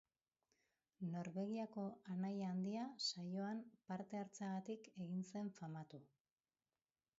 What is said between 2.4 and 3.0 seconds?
Handia